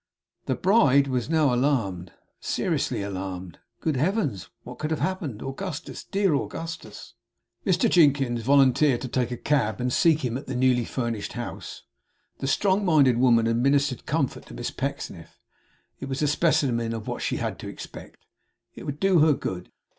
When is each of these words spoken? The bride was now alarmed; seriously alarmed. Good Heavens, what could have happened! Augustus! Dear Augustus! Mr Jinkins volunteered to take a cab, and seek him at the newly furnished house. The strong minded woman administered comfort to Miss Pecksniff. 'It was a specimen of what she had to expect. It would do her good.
The 0.47 0.55
bride 0.55 1.05
was 1.07 1.29
now 1.29 1.53
alarmed; 1.53 2.11
seriously 2.39 3.03
alarmed. 3.03 3.59
Good 3.81 3.97
Heavens, 3.97 4.49
what 4.63 4.79
could 4.79 4.89
have 4.89 4.99
happened! 4.99 5.43
Augustus! 5.43 6.03
Dear 6.03 6.33
Augustus! 6.33 7.13
Mr 7.67 7.87
Jinkins 7.87 8.41
volunteered 8.41 9.01
to 9.01 9.07
take 9.07 9.29
a 9.29 9.37
cab, 9.37 9.79
and 9.79 9.93
seek 9.93 10.25
him 10.25 10.37
at 10.39 10.47
the 10.47 10.55
newly 10.55 10.85
furnished 10.85 11.33
house. 11.33 11.83
The 12.39 12.47
strong 12.47 12.83
minded 12.83 13.19
woman 13.19 13.45
administered 13.45 14.07
comfort 14.07 14.47
to 14.47 14.55
Miss 14.55 14.71
Pecksniff. 14.71 15.37
'It 15.99 16.07
was 16.09 16.23
a 16.23 16.27
specimen 16.27 16.93
of 16.95 17.07
what 17.07 17.21
she 17.21 17.37
had 17.37 17.59
to 17.59 17.67
expect. 17.69 18.25
It 18.73 18.85
would 18.87 18.99
do 18.99 19.19
her 19.19 19.33
good. 19.33 19.71